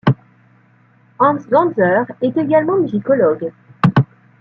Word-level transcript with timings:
Hans 1.19 1.45
Ganser 1.47 1.99
est 2.23 2.35
également 2.35 2.75
musicologue. 2.79 3.51